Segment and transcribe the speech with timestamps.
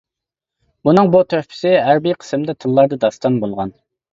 [0.89, 3.79] ئۇنىڭ بۇ تۆھپىسى ھەربىي قىسىمدا تىللاردا داستان بولغان.